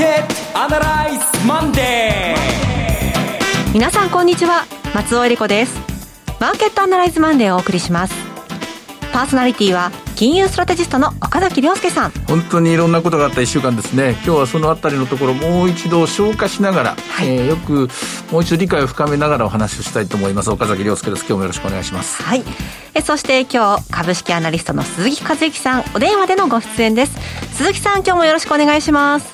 [0.00, 4.64] ケットアナライズマンデー皆さんこんにちは。
[4.94, 5.78] 松尾英里子です。
[6.40, 8.14] マーケットアナライズマンデーをお送りします。
[9.12, 9.90] パーソナリティは
[10.20, 12.10] 金融ストラテジストの岡崎良介さん。
[12.28, 14.10] 本当にいろんなことがあった1週間ですね。
[14.16, 17.88] 今日はそのあたりのところもう一度消化しながら、はい、えー、よく
[18.30, 20.50] もう一度理解を深めながらお話をしたいと思います。
[20.50, 21.20] 岡崎良介です。
[21.20, 22.22] 今日もよろしくお願いします。
[22.22, 22.42] はい。
[22.92, 25.84] えそして今日株式アナリストの鈴木一之さん。
[25.94, 27.16] お電話でのご出演です。
[27.54, 29.32] 鈴木さん今日もよろしくお願いします。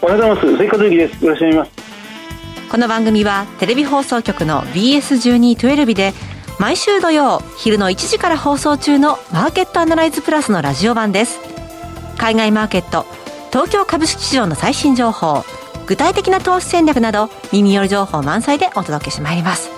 [0.00, 0.56] おはようございます。
[0.56, 1.24] 鈴木和之です。
[1.24, 2.70] よろしくお願いします。
[2.70, 6.14] この番組はテレビ放送局の BS1212 で
[6.58, 11.38] 毎週土曜昼の1時から放送中のマーケットアナライズプラスのラジオ版です。
[12.16, 13.06] 海外マーケット
[13.52, 15.44] 東京株式市場の最新情報
[15.86, 19.70] 具体的な投資戦略など耳寄り情報満載でお届けしてまいります。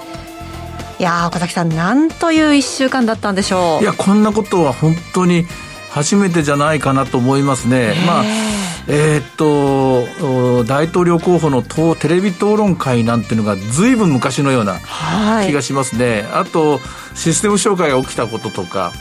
[0.98, 3.82] いや岡崎さんなんという1週間だったんでしょう。
[3.82, 5.44] いやこんなことは本当に
[5.90, 7.94] 初めてじゃないかなと思いますね。
[8.06, 8.24] まあ
[8.88, 14.80] えー、っと大統領候補のテレビ討論会なんていうのがずいぶん昔のような
[15.46, 16.80] 気がしますね、はい、あと
[17.14, 18.92] システム障害が起きたこととか。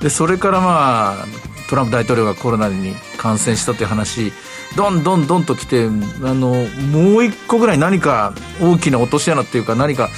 [0.00, 1.26] でそれからまあ
[1.70, 4.32] トランプ大統領がコロナに感染したという話
[4.76, 5.88] どんどんどんと来てあ
[6.34, 10.10] のもう一個ぐらい何か大きな落とし穴っていうか何か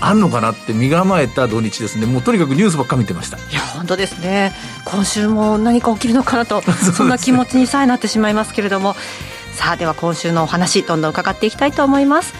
[0.00, 2.06] あんのかなって身構えた土日ですね。
[2.06, 3.36] もうとにかくニュースばっか見てました。
[3.36, 4.52] いや本当ですね。
[4.84, 6.62] 今週も何か起きるのかなと
[6.94, 8.94] そんな気持ちにさえなってしまいますけれども。
[9.54, 12.32] さあでは今週のお話どんどん伺っていきたいと思います。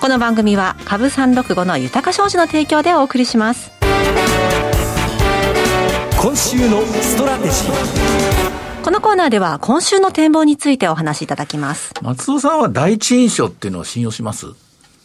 [0.00, 3.70] この番組は株365の豊か商事の提供でお送りします。
[6.20, 7.72] 今週のストラテジー。
[8.82, 11.92] このコーナーでは今週の展望についてお話しいただきます。
[12.02, 14.46] 松尾さんは第一印象っていうのを信用します？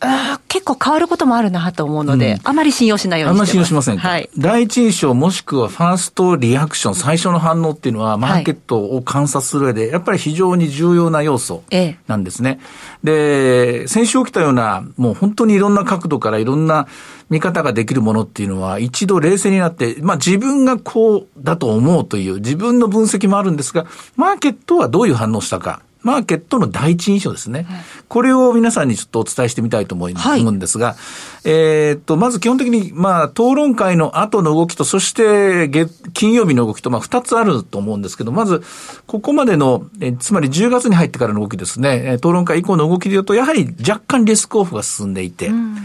[0.03, 3.49] あ結構変わることもあるなと思うので、うん、あまり信用しないようにしてます。
[3.51, 4.07] あんまり信用しませんか？
[4.07, 4.29] はい。
[4.37, 11.63] 第一印象もしくはファーストリアクション、最初の反応っていうのは、マーケットを観察する上で、やっぱり非常に重要な要素
[12.07, 12.59] なんですね。
[13.05, 16.87] ええ、で、先週起きたような、もう本当にいろんな角度からいろんな
[17.29, 23.85] 見方ができるものっていうのは、一度冷静になって、まあ自分がこうだと思うという自分の分析もあるんですが、
[24.15, 25.83] マーケットはどういう反応したか。
[26.03, 27.67] マーケットの第一印象ですね。
[28.07, 30.95] これを皆さんにちょっとお伝えしてみたいと思い、はい、思うんですが、
[31.43, 38.63] えー、っと、まず基本的に、まあ、討論会の後の動きと、そして月、金曜日の動きと、まあ、二つあると思うんですけど、まず、
[39.05, 45.75] ここまでの、えつまり10月に入ってからの動きですね、討論会以降の動きで言うと、やはり若干リスクオフが進んでいて、うん。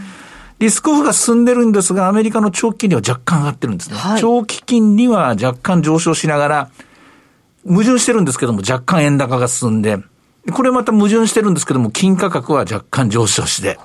[0.59, 3.97] リスクオフが進んでるんですが、アメリカの長期金利は若干上がってるんですね。
[3.97, 6.69] はい、長期金利は若干上昇しながら、
[7.67, 9.97] 矛盾してるんですけども、若干円高が進んで、
[10.53, 13.77] これまた矛盾してるんですけども、金価格は若干上昇して。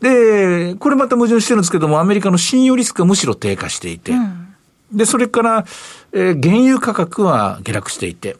[0.00, 4.12] で、これまた矛盾してるんですけども、アメリカの信用リスクがむしろ低下していて。
[4.12, 4.54] うん、
[4.92, 5.64] で、それから、
[6.12, 8.36] えー、原油価格は下落していて。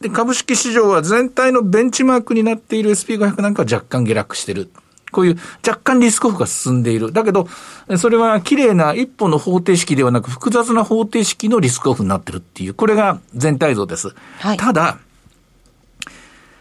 [0.00, 4.70] で、株式市場は全体のベンチマークになっている SP500 なんかは若干下落してる。
[5.14, 7.12] こういう若干リスクオフが進んでいる。
[7.12, 7.48] だけど、
[7.96, 14.14] それは綺麗な一本の方程式ではなく複雑な方程式のリスクオフになってるっていう、これが全体像です。
[14.40, 14.98] はい、ただ、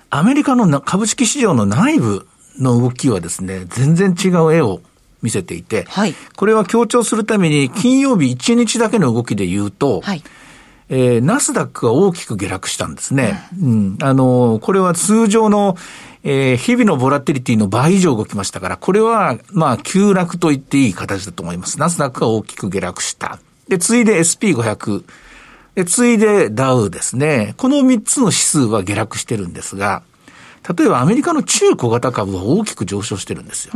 [0.09, 2.28] アメリカの株式市場の内部
[2.59, 4.81] の動きはですね、全然違う絵を
[5.24, 10.24] 見せていて、はい、これは強調するために金曜日1日だけの動きで言うと、はい、
[10.90, 13.40] えー、ナスダックが大きく下落したんですね。
[13.59, 15.75] うん、あの、これは通常の、
[16.23, 21.79] えー、日々のボラティリティの倍以上動きましたから、これは、まあ、急落と言っていい形だと思います。
[21.79, 23.39] ナスダックが大きく下落した。
[23.67, 25.03] で、次いで SP500。
[25.75, 27.56] で、次いでダウですね。
[27.57, 30.03] この3つの指数は下落してるんですが、
[30.78, 33.73] 例えばアメリカの中小型株は大きく上昇してるんですよ。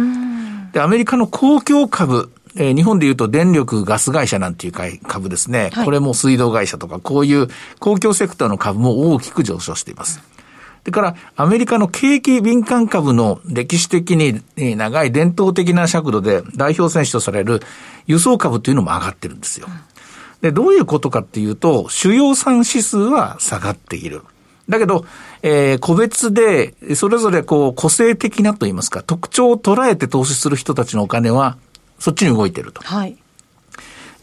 [0.71, 4.73] で、アメリカの公共株、えー、日本で言うと電力ガス会社なんていう
[5.05, 5.69] 株ですね。
[5.73, 7.49] はい、これも水道会社とか、こういう
[7.79, 10.21] 公共セクターの株も大きく上昇しています。
[10.87, 14.41] それから、アメリカの景気敏感株の歴史的に
[14.77, 17.59] 長い伝統的な尺度で代表選手とされる
[18.05, 19.67] 輸送株というのも上がってるんですよ。
[20.39, 24.21] で、どういうことかっていうと、主要産指数は下がっている。
[24.69, 25.05] だけど、
[25.43, 31.57] えー、個別で、それぞれこう、個性的なと言いますか、特徴を捉えて投資する人たちのお金は、
[31.99, 32.81] そっちに動いてると。
[32.81, 33.17] はい。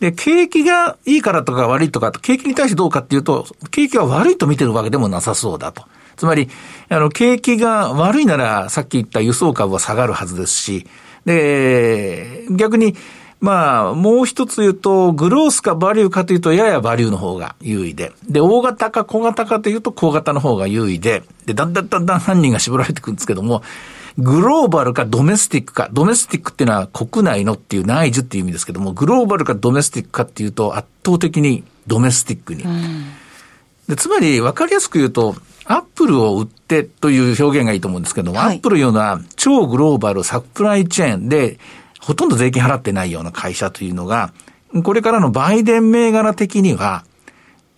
[0.00, 5.84] で、景気がいいからとか悪いとか、景気に対してどうかっていうと、景気が悪いと見てるわけでもなさそうだと。
[6.16, 6.48] つまり、
[6.88, 10.86] あの、景気が悪いなら、さっき言った輸送株は下がるはずですし、
[11.24, 12.94] で、逆に、
[13.40, 23.62] まあ、もう一つ言うと、グロースかバリューかというと、ややバリューの方が優位で、で、大型か小型かというと、小型の方が優位で、で、だんだんだんだん犯人が絞られていくんですけども、
[24.16, 32.64] グローバルかドメスティックか、ドメスティックっていうのは国内のっていう内需っていう意味ですけども、グローバルかドメスティックかっていうと圧倒的にドメスティックに。
[33.88, 35.34] でつまり分かりやすく言うと、
[35.66, 41.58] アップルを売ってという表現がいいと思うんですけども、はい、アップルいうのは超グローバルサプライチェーンで、
[42.00, 44.32] ほとんど税金払ってないような会社というのが、
[44.82, 47.04] これからのバイデン銘柄的には、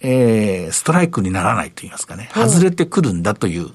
[0.00, 3.71] えー、ストライクにならないと言いますかね、外れてくるんだという。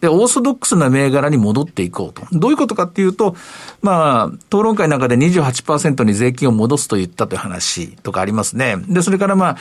[0.00, 2.22] で、オーソドックスな銘柄に戻っていこうと。
[2.32, 3.34] どういうことかっていうと、
[3.82, 8.76] まあ、討論会の中で28%に税金を戻すと言ったという話とかありますね。
[8.88, 9.56] で、それからまあ、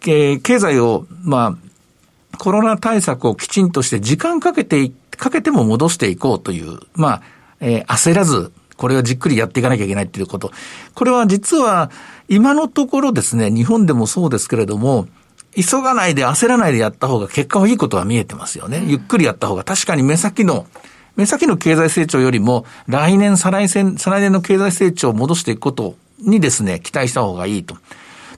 [0.00, 1.67] 経済を、まあ、
[2.36, 7.22] コロナ対策をきちんとして時間かけて、かけても戻していこうという、まあ、
[7.60, 10.52] えー、焦らず、これはじっくりやっていかなきゃいけないっていうこと。
[10.94, 11.90] これは実は、
[12.28, 15.08] 今のところですね、日本でもそうですけれども、
[15.56, 18.84] 急がないで焦らないでやった方が結果はいいことは見えてますよね。
[18.86, 20.66] ゆっくりやった方が確かに目先の、
[21.16, 27.76] 目先の経済成長よりも来年、再来年、再来年の経済成長を戻していくことにですね、期待した方がいいと。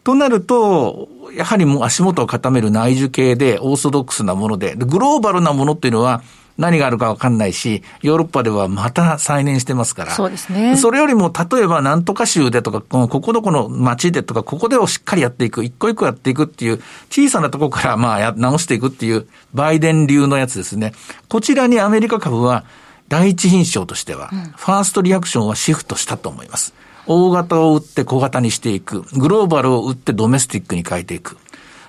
[0.02, 6.22] となると、やはりもう足元を固める内需系でオーソドックスなもので、グローバルなものっていうのは、
[6.58, 10.12] 何があるかわかんないし、ヨーロッパではまた再燃してますから。
[10.12, 10.76] そうですね。
[10.76, 20.92] それよりも、例えばなんとか州でとか、ここどこの町でとか、ここでをしっかりやっていく、一個一個やっていくっていう、小さなところからまあ直していくっていう、バイデン流のやつですね。
[21.28, 22.64] こちらにアメリカ株は、
[23.08, 26.74] 第一印象としては、ファーストリアクションはシフトしたと思います。
[27.12, 29.02] 大型を売って小型にしていく。
[29.18, 31.36] グローバルを売ってドメスティックに変えていく。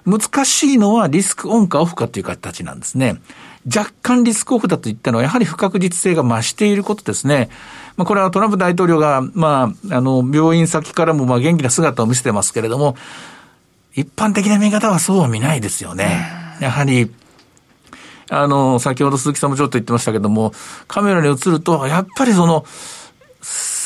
[0.04, 3.22] 難しいのはリスクオンかオフかという形なんですね。
[3.68, 7.50] 若干リスクオフだと言ったのは、やはり不確実性が増していることですね。
[7.98, 12.96] まあ、これはトランプ大統領が、まあ、あの、病院先からも、まあ、元気な姿を見せてますけれども、
[13.94, 16.26] 一般的な見方はそうは見ないですよね。
[16.60, 17.14] やはり、
[18.32, 20.52] あの、先ほど鈴木さんもちょっと言ってましたけども、
[20.88, 22.66] カメラに映ると、やっぱりその、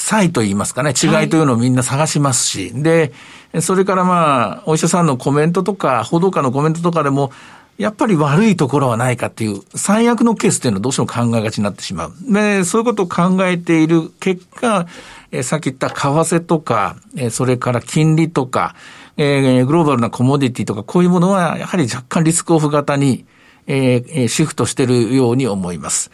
[0.05, 3.11] 差異と言いますかね、違いというのをみんな探しますし、はい、で、
[3.59, 7.31] それからまあ、お医者さんのコメントとか、報道官のコメントとかでも、
[7.79, 12.13] やっぱり悪いところはないかっていう、最悪のケースっていうのはどうしても考えがちになってしまう。
[12.31, 14.85] で、そういうことを考えている結果、
[15.31, 18.75] えさっき言った為替とか、えそれから金利とか、
[19.17, 23.25] えー、グローバルなコモディティとか、こういうものは、やはり若干リスクオフ型に、
[23.65, 26.11] えー、シフトしているように思います。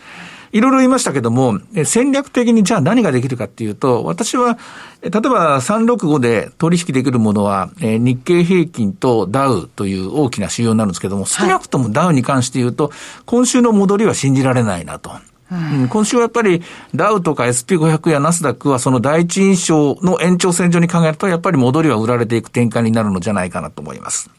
[0.51, 4.57] いろいろ言いましたけども、戦略的にじゃあ何ができるかっていうと、私は、
[5.01, 12.91] 例えば365で取引できるものは、日経平均とダウという大きな指標になるんですけども、少なくともダウに関して言うと、
[13.25, 15.11] 今週の戻りは信じられないなと。
[15.51, 16.63] うん、今週はやっぱり
[16.95, 24.29] ダウとか SP500 やナスダックはその第一印象の延長線上に考えるとやっぱり戻りは売られていく展開になるのじゃないかなと思います。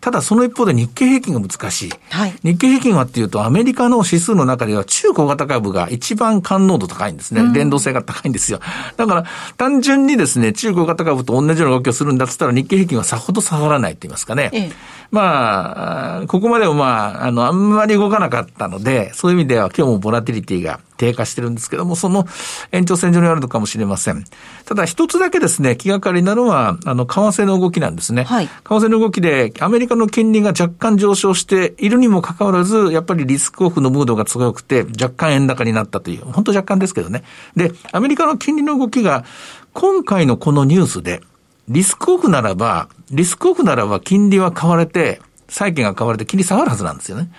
[0.00, 1.90] ただその一方で日経平均が難しい。
[2.10, 7.42] はい、日経平均はっていうとアメリカの指数の中では中小型株が一番感濃度高いんですね。
[7.54, 8.60] 連動性が高いんですよ。
[8.96, 9.24] だから
[9.56, 14.50] 単純にですね、中小型株と同じような動きをするんだっつったら日経平均はさほど下がらないって言いますかね。
[14.52, 14.72] ええ、
[15.10, 22.26] まあ、ここまでもまあ、あの、あんまり動かなかったので、そういう意味では今日もボラティリティが低下してるんですけども、その
[22.72, 24.24] 延長線上にあるのかもしれません。
[24.64, 28.24] ただ一つだけですね、気がかりなのは、あの、為替の動きなんですね。
[28.24, 28.46] はい。
[28.46, 37.24] 為替の動きで、アメリカの金利が若干上昇しているにもかかわらず、やっぱりリスクオフのムードが強くて、若干円高になったという、本当若干ですけどね。
[37.54, 39.24] で、アメリカの金利の動きが、
[39.72, 41.22] 今回のこのニュースで、
[41.68, 47.30] リスクオフならば、リスクオフならば金利は買われて、債券が買われて金利下がるはずなんですよね。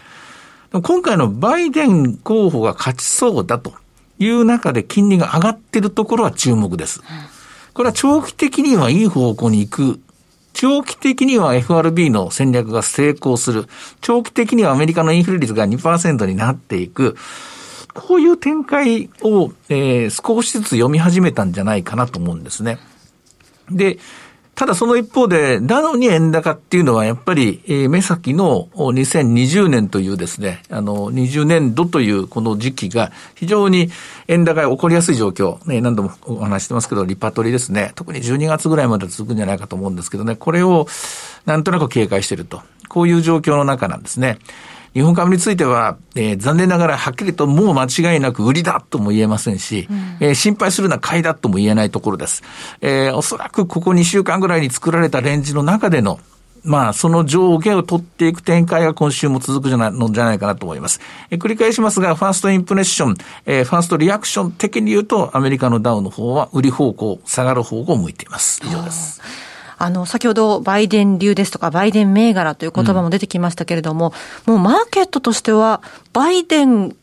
[0.72, 3.74] 今回のバイデン候補が勝ちそうだと
[4.20, 7.02] いう中で金利が上がっているところは注目です。
[7.74, 10.00] これは長期的にはいい方向に行く。
[10.54, 13.68] 長期的には FRB の戦略が成功する。
[14.02, 17.16] 長期的にはアメリカのインフレ率が2%になっていく。
[17.94, 22.80] こういう展開を、えー、少しずつ読み始めたんじゃないかなと思うんですね。
[23.70, 24.00] で、
[24.58, 33.92] ただその一方で、なのに円高っていうのはやっぱり、えー、目先の2020年というですね、あの、20年度というこの時期が非常に
[34.28, 40.88] 円高が起こりやすい状況、ね、何度もお話してますけど、リパトリですね、特に12月ぐらいまで続くんじゃないかと思うんですけどね、これを
[41.46, 42.64] なんとなく警戒していると。
[42.88, 44.40] こういう状況の中なんですね。
[44.98, 52.42] 日本株については、えー、残念ながらはっきりともう間違いなく売りだとも言えませんし、うん、えー、心配するのは買いだとも言えないところです。
[52.82, 56.20] えー、おそらくここ2週間ぐらいに作られたレンジの中での
[56.64, 61.00] まあ、その上下を取っていく展開が今週も続くじゃないのじゃないかなと思います。
[61.30, 68.60] え繰り返しますが、ファーストインプレッション、えー、ファーストリアクション的に言うと、アメリカのダウの方は売り方向、下がる方向を向いています。
[68.66, 69.22] 以上です。
[69.78, 74.14] あの、先ほどバイデン流ですとか、バイデン銘柄という言葉も出てきましたけれども、
[74.48, 75.82] うん、もうマーケットとしては、
[76.14, 76.96] バイデン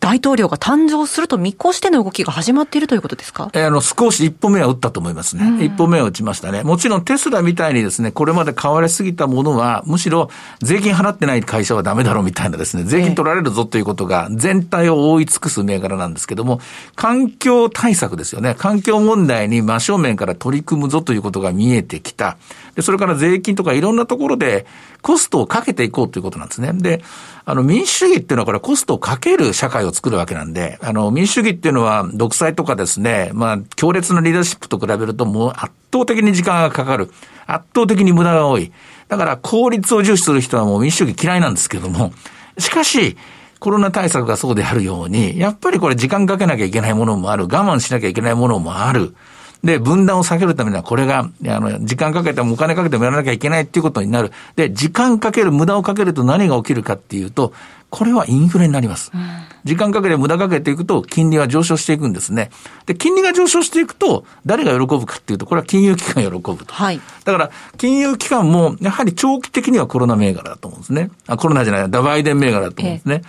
[0.00, 3.50] 大統領が誕生すると見越しての動きが始まっているということですか？
[3.52, 5.44] えー、あの、少し一歩目は打ったと思いますね。
[5.44, 6.62] うん、一歩目は打ちましたね。
[6.62, 10.30] もちろんテスラみたいにですね、これまで買われすぎたものは、むしろ
[10.60, 16.60] 税金払ってない会社はダメだろうみたいなですね、税金取られるぞということが全体を覆い尽くす銘柄なんですけども、
[16.96, 18.54] 環境対策ですよね。
[18.56, 22.38] 環境問題に真正面から取り組むぞということが見えてきた。
[22.80, 24.64] で、それから税金とかいろんなところで
[25.02, 26.72] コストをかけていこうということなんですね。
[26.72, 27.02] で、
[27.44, 37.10] あの、民主主義っていうのはこれコストをかける社会を作るわけなんで、あの、民主主義っていうのは独裁とかですね、まあ、強烈なリーダーシップと比べるともう圧倒的に時間がかかる。
[37.46, 38.72] 圧倒的に無駄が多い。
[39.08, 42.12] だから効率を重視する人はもう民主主義嫌いなんですけども、
[42.58, 43.16] しかし、
[43.58, 47.44] コロナ対策がそうであるように、やっぱりこれ時間かけなきゃいけないものもある。
[47.44, 49.14] 我慢しなきゃいけないものもある。
[49.62, 54.32] で、分断を避けるためにはこれが、あの、時間かけてもお金かけてもやらなきゃいけないっていうことになる。
[54.56, 57.52] で、時間かける、無駄をかけると何が起きるかっていうと、
[57.90, 59.10] これはインフレになります。
[59.12, 59.20] うん、
[59.64, 62.50] 時間かけて無駄かけていくと、金利は上昇していくんですね。
[62.86, 66.72] で、金利が上昇していくと、誰が喜ぶかっていうと、これは金融機関が喜ぶと。
[66.72, 67.00] はい。
[67.24, 71.10] だから、金融機関も、やはり長期的にはコロナ銘柄だと思うんですね。
[71.26, 73.22] あ、コロナじゃない、ダバイデン銘柄だと思うんですね。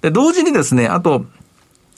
[0.00, 1.26] で、同時にですね、あと、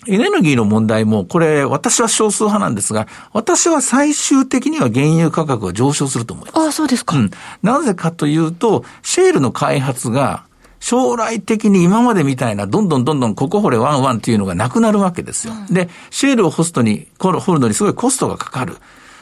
[0.06, 6.58] エネルギーの問題も、これ、私は少数派なんですが、私は最終的には原油価格が上昇すると思います。
[6.58, 7.16] ああ、そうですか。
[7.16, 7.30] うん。
[7.62, 10.44] なぜかというと、シェールの開発が、
[10.80, 15.52] 将来的に今までみたいな、どんどんどんどんここ掘れワンワンっていうのがなくなるわけですよ。
[15.68, 18.76] うん、で、シェールをホストに、掘るのにすごいコストがかかる。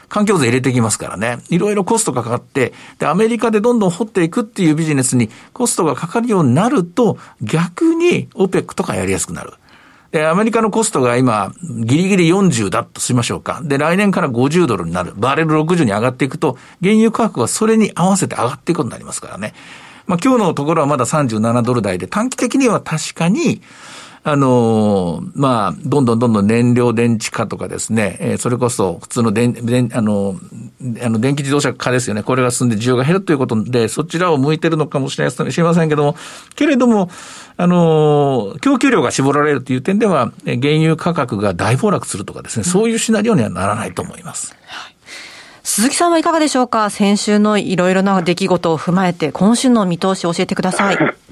[0.09, 1.39] 環境税入れてきますからね。
[1.49, 9.53] いろいろコストがかかって、で、アメリカでどんどん掘っていくっていうビジネスにコストがかかるようになると、逆に OPEC とかやりやすくなる。
[10.17, 13.61] で、アメリカのコストが今、ギリギリ40だとしましょうか。
[13.63, 15.13] で、来年から50ドルになる。
[15.15, 19.53] バレル60に上がっていくと、原油価格はそれに合わせて上がっていくことになりますからね。
[20.07, 23.61] まあ今日のところはまだ37ドル台で、短期的には確かに、
[24.29, 30.35] あのー、まあ、どんどんどんどん燃料電池化とかですね、えー、それこそ普通の電、電、あの、
[31.01, 32.23] あの、電気自動車化ですよね。
[32.23, 36.17] これが進んで需要が減るということで、そちらを向いてるのかもしれませんけども、
[36.57, 37.09] けれども、
[37.55, 44.53] あのー、供給量が絞られるという点では、原油価格が大暴落するとかですね、そういうシナリオにはならないと思います。
[44.65, 44.93] はい
[45.63, 46.89] 鈴木さんはいかがでしょうか？
[46.89, 50.97] 先週のいろいろな出来事を踏まえて、今週の見通しを教えてください。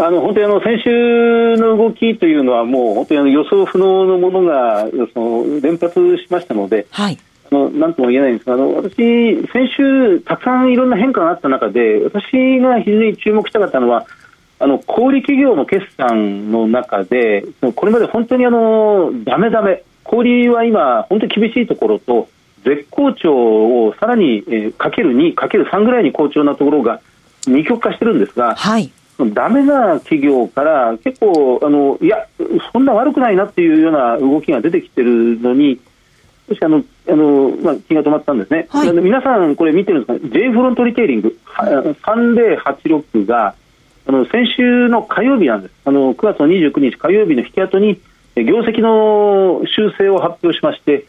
[0.00, 7.18] あの本当にあの先週の動きというのは、もう本当にあの予想不能のものがその連発しましたので、はい、
[7.50, 8.94] あのなんとも言えないんですが、あの私、
[9.48, 14.06] 先週、たくさんいろんな変化があった中で、私が非常に注目したかったのは、
[14.60, 22.28] あの小売企業の決算の中で、これまで本当にあのダメダメ、小売は今、本当に厳しいところと、
[22.64, 27.00] 絶好調をさらに、えー、かける2、かける3ぐらいに好調なところが
[27.48, 28.92] 二極化してるんですが、はい、
[29.26, 32.26] ダメな企業から結構あの、いや、
[32.72, 35.80] そんな悪くないなっていうような動きが出てきてるのに、
[36.48, 43.54] 少しあのあの、まあ、気が止まったんですね、はい、皆さん、これ見てるんですか、J フロントリテイリング、3086が
[44.06, 48.00] あの先週の火曜日なんです、あの9月の29日火曜日の引き後に、
[48.36, 51.06] 業績の修正を発表しまして、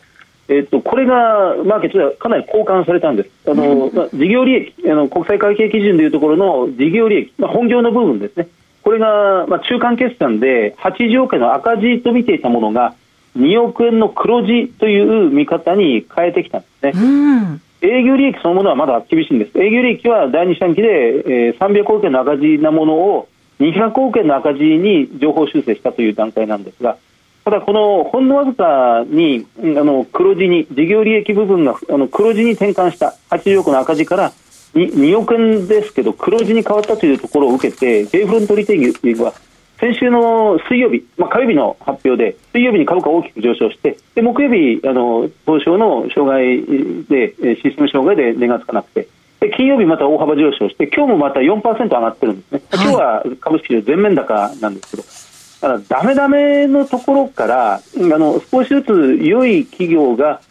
[0.49, 8.47] えっと、これがマーケットではかなり交換されたんです、あのまあ、事業利益あの、国際会計基準でいうところの事業利益、まあ、本業の部分ですね、
[8.81, 12.95] これが、まあ、中間決算で80億円の赤字と見ていたものが、
[13.37, 17.59] 2億円の黒字という見方に変えてきたんですね。
[17.81, 19.57] 営業利益そのものはまだ厳しいんです。
[19.57, 23.29] 営業利益は第二四半期で、えー、300億円の赤字なものを
[23.59, 26.97] 200億円の赤字に情報修正したという段階なんですが、
[27.45, 34.33] ただ、このほんのわずかにあの黒字に、事業利益部分があの黒字に転換した80億の赤字から
[34.75, 39.33] 2, 2億円ですけど、黒字に変わったというところを受けて、J フロントリテイリングは
[39.79, 46.63] 先週の水曜日、まあ、火曜日の発表で、水曜日に株価大きく上昇して、で木曜日、あの東証の障害
[47.05, 49.07] で、システム障害で値がつかなくて、
[49.39, 55.28] で金曜日また大幅上昇して、今日もまた4%上がってるんですね、はい、今日は株式市場全面高なんですけど。
[55.67, 60.41] だダメダメのところからあの少しずつ良い企業が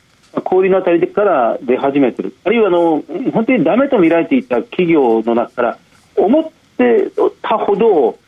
[0.45, 2.35] 氷のあたりから出始めている。
[2.45, 5.79] あるいはあの本当にダメと見られていた企業の中から
[6.17, 7.11] 思って
[7.43, 8.19] たほど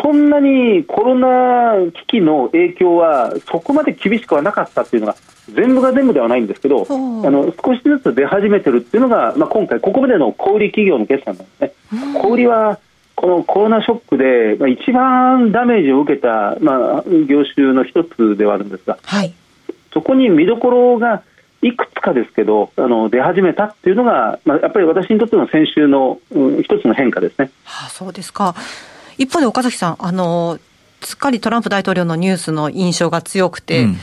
[0.00, 5.16] そんなにコロナ危機の影響はそこまで厳しくはなかったというのが
[5.52, 6.92] 全部が全部ではないんですけど、あ
[7.30, 11.72] の少しずつ出始めてるっていうのが、まあ、今回、ここまでの小売企業の決算なんですね。
[12.20, 12.78] 小売は
[13.18, 19.34] このコロナショックで、まあ、一番ダメージを受けた、まあ、業種の一つではあるんですが、はい、
[19.92, 21.24] そこに見どころが
[21.60, 27.50] いくつかですけどあの出始めたっていうのが、まあ、やっぱり私にとっての先週の、うん、一つの変化ですね。
[27.64, 28.54] はあ、そうですか。
[29.16, 30.60] 一方で岡崎さんあの
[31.00, 33.96] すっかりトランプ大統領のニュースの印象が強くて、うん、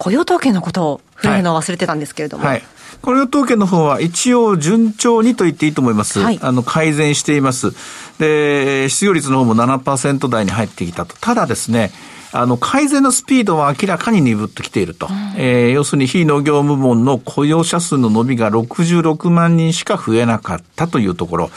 [0.00, 2.44] 雇用統計のことを触れるのを忘れてたんですけれども。
[2.44, 2.62] はい、はい
[3.02, 6.20] 雇用統計の方は一応順調にと言っていいと思います。
[6.20, 7.72] はい、あの、改善しています。
[8.18, 11.16] で、失業率の方も7%台に入ってきたと。
[11.18, 11.92] ただですね、
[12.32, 15.06] あの、改善のスピードは明らかに鈍ってきていると。
[15.06, 21.50] うん、えー、要するに非農業部門の雇用者数の伸びが66万人しか増えなかったというところ。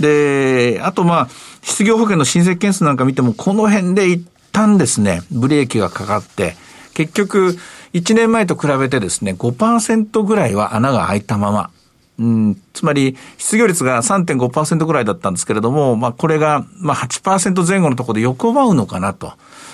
[0.00, 1.28] で、あとまあ、
[1.62, 6.56] 失業保険の申請件数なんか見ても、この辺で一旦ですね、ブレーキがかかって、
[6.94, 7.56] 結局、
[7.92, 11.70] 1年前と比べてですね、5%ぐらいは穴が開いたまま、
[12.18, 19.32] うん、つまり、失業率が3.5%ぐらいだったんですけれども、まあ、これが、まあ8%、前後のところで横ばうのかなと。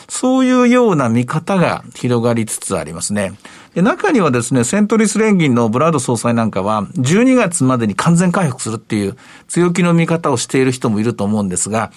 [0.09, 3.33] そういうような見方が広がりつつありますね。
[3.75, 9.17] で中にはですね、セントリス連銀のブラード総裁なんかは、12月までに完全回復するっていう
[9.49, 11.91] 強気の見方をしている人もいると思うんですが、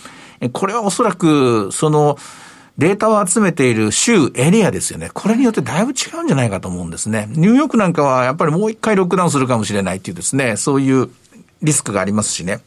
[0.53, 2.17] これはおそらく、その、
[2.77, 5.09] データを集めている州、エリアですよね。
[5.13, 7.27] これによってだいぶ違うんじゃないかと思うんですね。
[7.31, 11.09] ニューヨークなんかはやっぱりもう一回ロックダウンするかもしれないっていうですね、そういう
[11.63, 12.59] リスクがありますしね。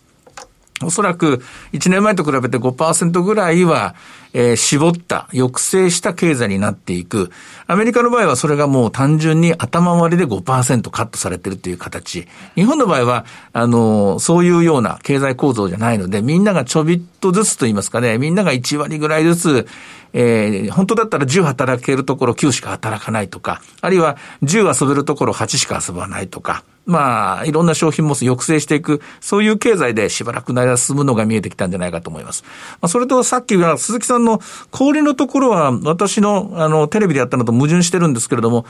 [0.82, 3.94] おそらく1年前と比べて5%ぐらいは、
[4.32, 7.30] えー、絞った、抑制した経済になっていく。
[7.66, 12.26] アメリカの場合はそれがもう単純に頭割りで5%カットされてるという形。
[12.54, 19.66] 日本の場合は、あの、そういうような経済構造じゃないので、みんながちょびっとずつと言いますかね、みんなが1割ぐらいずつ、
[20.12, 32.42] えー、本当だったら10働けるところ9しか働かないとか、あるいは10遊べるところ8しか遊ばないとか、まあ、いろんな商品も抑制していく、そういう経済でしばらくの間進むのが見えてきたんじゃないかと思います。
[32.80, 38.66] まあ、それとさっきは鈴木さんの氷のところは私のあのテレビでやったのと矛盾してるんですけれども、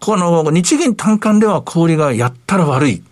[0.00, 3.02] この日銀単管では氷がやったら悪い。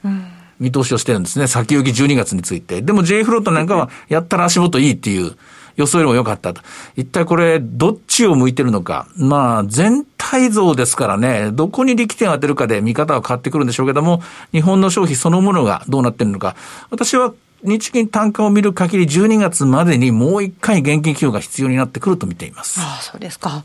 [0.59, 1.47] 見通しをしてるんですね。
[1.47, 2.83] 先行き12月について。
[2.83, 5.35] でも J フロートなんかはやったら足元いいっていう。
[5.77, 6.61] 予想よりも良かったと。
[6.97, 9.09] 一体これ、どっちを向いてるのか。
[9.17, 14.23] まあ、全体像ですからね、どこに力点を当てるかで見方は変わってくるんでしょうけども、
[14.53, 16.55] 日本の消費そのものがどうなってるのか。
[16.91, 22.81] 私は日銀単価を見る限り12月までにもう一回現金給与が必要になってくると見ています。
[22.81, 23.65] ああ、そうですか。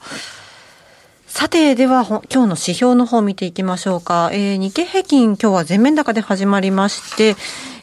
[1.35, 4.29] さて、では、今日の指標の方を見ていきましょうか。
[4.31, 7.35] えー、日経平均、今日は全面高で始まりまして、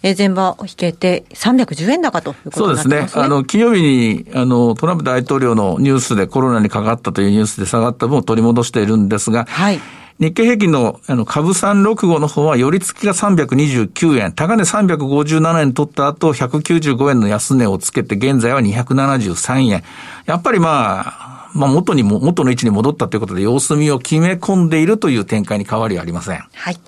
[0.02, 2.96] えー、前場を引けて310円高ということになってますね。
[2.96, 3.24] そうですね。
[3.24, 9.80] あの、金曜日に、あの、トランプ大統領のニュースでコロナにかかったというニュースで下がった分を取り戻しているんですが、はい。
[10.22, 19.82] 日経平均のあの株365の方は、寄り付きが329円、高値357円取った後、195円の安値をつけて、現在は273円。
[20.26, 26.44] やっぱりまあ、まあ、元にも、元の位置に戻ったということで、様子見を決め込んでいるという展開に変わりはありません。
[26.54, 26.78] はい。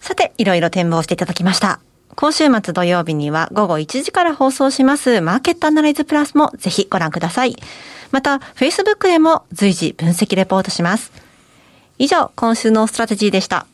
[0.00, 1.80] さて、いろいろ展望していただきました。
[2.14, 7.56] 今週末土曜日には午後1時から放送しますマーケットアナライズプラスもぜひご覧ください。
[8.10, 11.27] また、Facebook へも随時分析レポートします。
[12.00, 13.66] 以上、今週のストラテジーでした。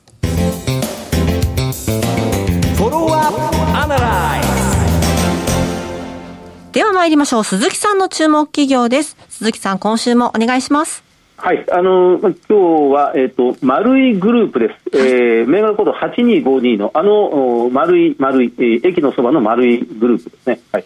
[6.72, 7.44] では参りましょう。
[7.44, 9.18] 鈴木さんの注目企業です。
[9.28, 11.04] 鈴木さん、今週もお願いします。
[11.36, 12.54] はい、あの今日
[12.94, 14.74] は、えっ、ー、と、丸いグループです。
[14.96, 20.60] えー、銘柄コード8252の、あの、丸い、丸い、えー、駅のそばの丸いグループですね。
[20.72, 20.84] はい。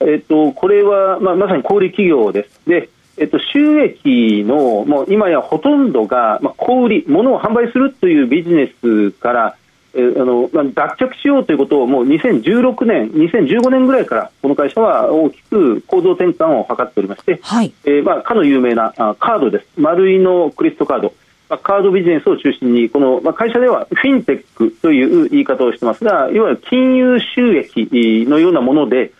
[0.00, 2.60] えっ、ー、と、これは、まあ、まさに小売企業です。
[2.66, 9.56] で、えっと、収益の、もう今やほとんどが、まあ、小売り、物を販売するというビジネスから、
[9.94, 17.72] えあの脱却しようということをもう2016年、2015年ぐらいからこの会社は大きく構造転換を図っておりまして、はい。
[17.84, 21.14] えーまあ、かの有名なあカードです、丸いのクリストカード、
[21.48, 29.12] まあ、カードビジネスを中心にこの、まあ、会社ではフィンテックという言い方をしてますがいわゆる金融収益のようなもので、えー、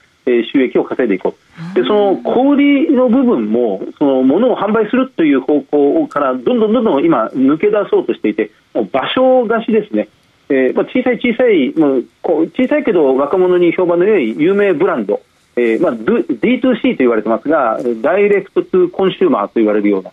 [0.53, 1.35] 収益を稼いでいこ
[1.73, 1.75] う。
[1.75, 10.09] でその小売の部分もその物を販売するという方向からどんどんどんどん今抜け出そうとしていてもう場所貸しですね。
[10.51, 15.21] えーまあ、小さい小さい、もうこう小さいけど若者に評判の良い有名ブランド、
[15.57, 20.11] えーまあ、D2C と言われてますがダイレクトトゥコンシューマーと言われるような。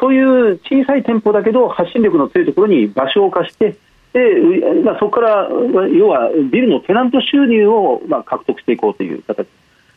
[0.00, 3.76] そういう小さい店舗だけど発信力の強いところに場所を貸して
[4.16, 5.48] で、まあ、そこから
[5.92, 9.46] 要はビルのテナント収入を、まあ、獲得していこうという形。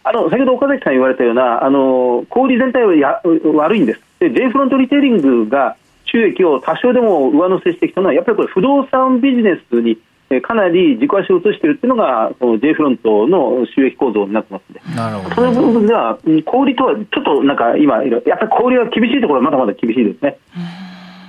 [0.04, 3.22] あの先ほど岡崎さん言われたようなあの小売全体はや
[3.54, 4.02] 悪いんです。
[4.20, 9.98] で J フロントリテイリングが収益を多少でも上乗せしてきたのはやっぱりこれ不動産ビジネスに
[10.42, 20.38] かなり軸足を移しているというのがその J フロントの収益構造になってますのでなるほど、その部分では小売とはちょっとなんか今やっぱり小売は厳しいところはまだまだ厳しいですね。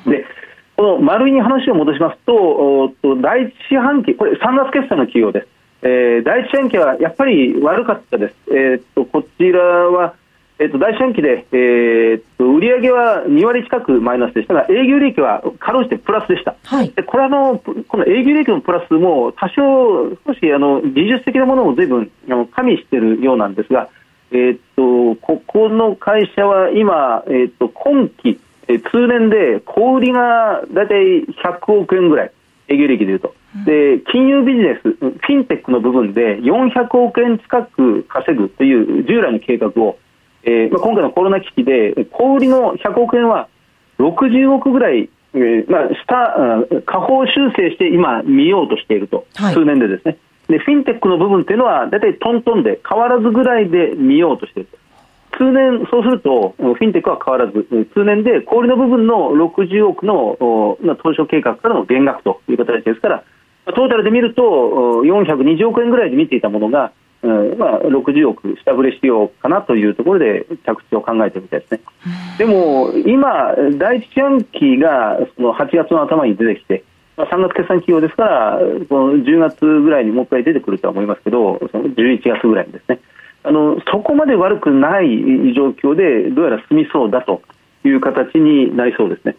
[0.07, 0.25] で
[0.81, 5.49] この丸いに話を戻しますと第一四半期これ3月決算の企業です。
[5.83, 8.35] えー、第一四半期はやっぱり悪かったです。
[8.51, 10.15] えー、っとこちらは
[10.59, 16.57] えっと、第四半期で、えー、っと売上は2割近くマイナスでしたが、営業利益はかろうじてプラスでした。
[16.65, 23.91] はい、でこれあの、この営業利益のプラスも多少、少しあの技術的なものも随分あの加味しているようなんですが、
[24.33, 28.41] えー、っとここの会社は今、えー、っと今期、
[28.71, 32.33] えー、通年で小売りが大体100億円ぐらい、
[32.69, 33.35] 営業利益でいうと。
[33.67, 39.99] で金融ビジネス、フィンテックの部分で400億円近く稼ぐという従来の計画を
[40.43, 43.49] えーまあ、今回のコロナ危機で小売りの100億円は
[43.99, 50.17] 60億ぐらい、えーまあ、下下方修正して今見ようとしていると、はい、数年でですね。
[50.49, 54.69] でフィンテックの部分っていうのは大体トントンで変わらずぐらいで見ようとしている
[55.37, 60.37] 通年、そうするとフィンテックは変わらず通年で小売りの部分の60億の
[61.03, 63.25] 当初計画からの減額という形ですから
[63.67, 71.81] トータルで見ると420億円ぐらいで見ていたものがうんまあ、60億下振れしようかなというところで着地を考えてるみたいですね。
[72.39, 76.83] でも今、第一四半期がその8月の頭に出てきて、
[77.17, 83.01] まあ、3月決算企業ですから、この10月ぐらいにもう一回出てくるとは思いますけど、その11月ぐらいにですね、
[83.43, 85.09] あのそこまで悪くない
[85.55, 87.43] 状況でどうやら進みそうだと
[87.85, 89.37] いう形になりそうですね。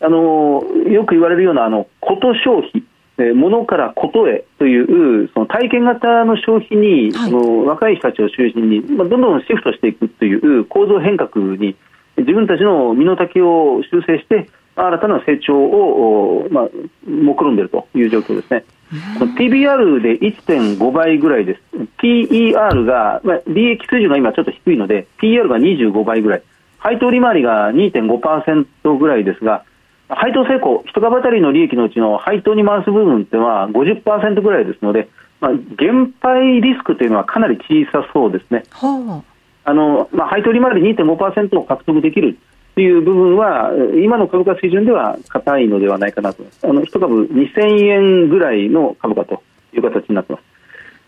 [0.00, 2.84] あのよく言われるようなあのこと消費
[3.18, 11.76] え物からことへというその体験型の消費に、はい、その若い人たちを中心に、まあ、どんどんシフトしていくという構造変革に
[12.16, 16.68] 自分たちの身の丈を修正して新たな成長を、まあ、
[17.06, 18.64] 目論んでいるという状況ですね。
[18.92, 21.60] PBR で1.5倍ぐらいです。
[21.98, 26.42] PER が、まあ、利益水準が今ちょっと低いので、PER が25倍ぐらい。
[26.78, 29.64] 配当利回りが2.5%ぐらいですが、
[30.08, 35.08] 配当成功、一株当たりの利益のうちの配当に回す部分っていうのは50%ぐらいですので、
[35.40, 38.64] まあ、減配リスクというのはかなり小さそうですね。
[38.70, 39.22] は
[39.64, 42.36] あ、あのまあ、配当利回り2.5%を獲得できる
[42.74, 43.70] という部分は、
[44.02, 46.42] 今の株価水準では硬いのではないかなと。
[46.62, 49.42] あの一株2000円ぐらいの株価と
[49.74, 50.44] いう形になっています。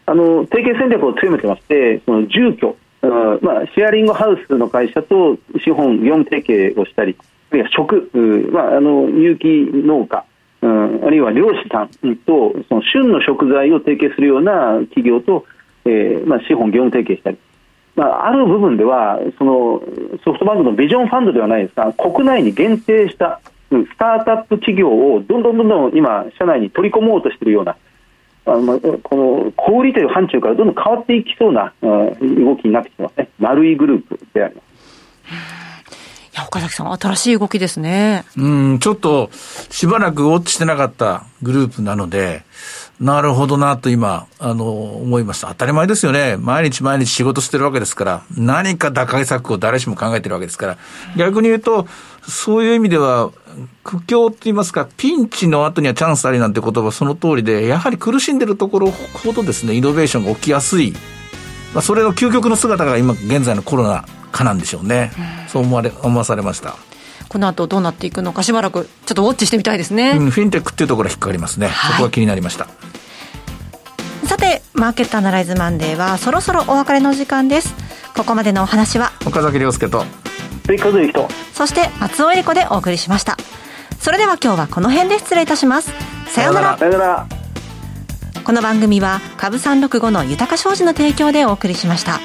[0.07, 2.77] あの提携戦略を強めてまして、その住居、
[3.41, 7.17] まあ、シェアリングハウスの会社と資本業務提携をしたり、
[7.53, 8.11] いは食、
[8.53, 10.25] まあ、あの有機農家、
[10.63, 15.45] うん、あるいは漁師さんとその旬の食材を提携するような企業と、
[15.85, 17.39] えーまあ、資本業務提携したり、
[17.97, 19.83] まあ、ある部分ではその
[20.25, 27.77] ソフトバンクのビジョンファンドではないですが国内に限定したスタートアップ企業をどんどんどんどん今社内に取り込もうとしているような
[28.47, 34.74] あのこの小売という範疇からどんどん変わっていきそうな動きになってきてますね丸いグループであります。
[36.55, 38.25] 岡崎さん、新しい動きですね。
[38.37, 39.31] うん、ちょっと、
[39.71, 42.45] しばらくウォッチしてなかったグループなので、
[43.01, 45.49] なるほどなと今、あの、思いました。
[45.49, 46.37] 当たり前ですよね。
[46.37, 50.79] 毎日毎日仕事してるわけですから、何か打開策を誰しも考えてるわけですから、
[51.17, 51.89] 逆に言うと、
[52.29, 53.33] そういう意味では、
[53.83, 60.93] 苦境と言いますか、ピンチの後にはチャンスありなんて言葉その通りで、やはり苦しんでるところほどですね、イノベーションが起きやすい。
[61.75, 66.77] まあ、それの究極の姿が今、現在のコロナかなんでしょうね、うん、そう思われ思わされました。
[67.29, 72.67] この後どうなっていくのかしばらくちょっとウォッチしてみたいですね、うん、フィンテックっていうところ引っかかりますね、はい、そこが気になりました。
[74.27, 77.75] さてマーケットアナライズマンデーはそろそろお別れの時間です。
[78.17, 80.05] ここまでのお話は岡崎亮介と。
[81.53, 83.37] そして松尾恵理子でお送りしました。
[84.01, 85.93] それでは今日はこの辺で失礼いたします。
[86.29, 86.79] さようなら。
[86.79, 87.27] さようなら。
[88.45, 92.21] この番組は株三六五の豊か商事の提供でお送りしました。